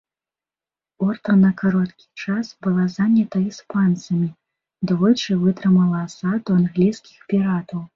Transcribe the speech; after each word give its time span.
Орта 1.07 1.35
на 1.41 1.51
кароткі 1.61 2.07
час 2.25 2.49
была 2.69 2.87
занята 2.97 3.37
іспанцамі, 3.53 4.33
двойчы 4.93 5.41
вытрымала 5.47 5.97
асаду 6.11 6.49
англійскіх 6.63 7.17
піратаў. 7.35 7.89